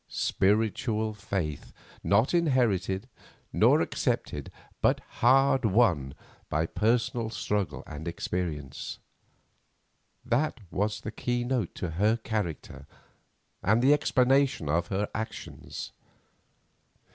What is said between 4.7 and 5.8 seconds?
but hard